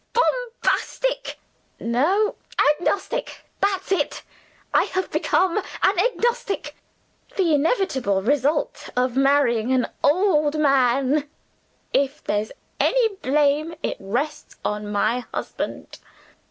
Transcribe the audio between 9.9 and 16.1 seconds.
old man; if there's any blame it rests on my husband."